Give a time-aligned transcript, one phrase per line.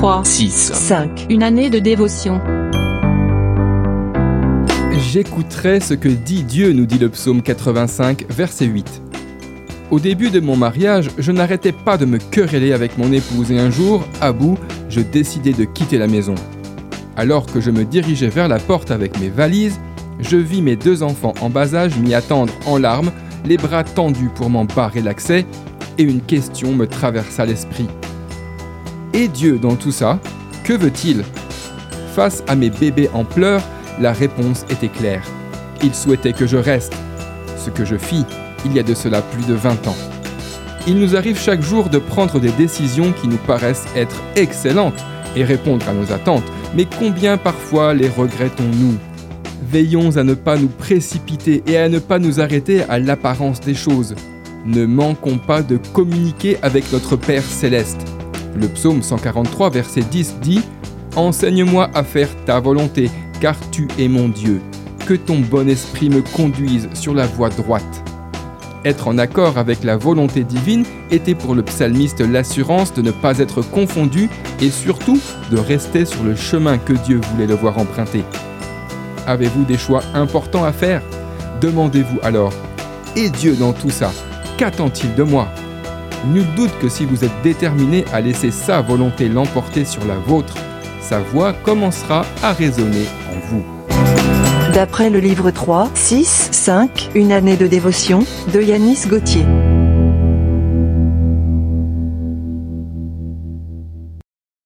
[0.00, 1.26] 3, 6, 5.
[1.28, 2.40] Une année de dévotion.
[4.98, 9.02] J'écouterai ce que dit Dieu, nous dit le psaume 85, verset 8.
[9.90, 13.58] Au début de mon mariage, je n'arrêtais pas de me quereller avec mon épouse et
[13.58, 14.56] un jour, à bout,
[14.88, 16.34] je décidai de quitter la maison.
[17.18, 19.78] Alors que je me dirigeais vers la porte avec mes valises,
[20.18, 23.12] je vis mes deux enfants en bas âge m'y attendre en larmes,
[23.44, 25.44] les bras tendus pour m'en barrer l'accès,
[25.98, 27.88] et une question me traversa l'esprit.
[29.12, 30.20] Et Dieu dans tout ça,
[30.64, 31.24] que veut-il?
[32.14, 33.62] Face à mes bébés en pleurs,
[34.00, 35.24] la réponse était claire.
[35.82, 36.94] Il souhaitait que je reste,
[37.56, 38.24] ce que je fis
[38.64, 39.96] il y a de cela plus de 20 ans.
[40.86, 45.02] Il nous arrive chaque jour de prendre des décisions qui nous paraissent être excellentes
[45.36, 48.96] et répondre à nos attentes, mais combien parfois les regrettons-nous?
[49.70, 53.74] Veillons à ne pas nous précipiter et à ne pas nous arrêter à l'apparence des
[53.74, 54.14] choses.
[54.66, 58.09] Ne manquons pas de communiquer avec notre Père céleste.
[58.56, 60.62] Le psaume 143, verset 10 dit
[61.16, 64.60] Enseigne-moi à faire ta volonté, car tu es mon Dieu.
[65.06, 68.04] Que ton bon esprit me conduise sur la voie droite.
[68.84, 73.38] Être en accord avec la volonté divine était pour le psalmiste l'assurance de ne pas
[73.38, 78.24] être confondu et surtout de rester sur le chemin que Dieu voulait le voir emprunter.
[79.26, 81.02] Avez-vous des choix importants à faire?
[81.60, 82.52] Demandez-vous alors,
[83.16, 84.12] et Dieu dans tout ça,
[84.56, 85.48] qu'attend-il de moi?
[86.26, 90.54] Nul doute que si vous êtes déterminé à laisser sa volonté l'emporter sur la vôtre,
[91.00, 93.64] sa voix commencera à résonner en vous.
[94.74, 98.20] D'après le livre 3, 6, 5, Une année de dévotion,
[98.52, 99.44] de Yanis Gauthier.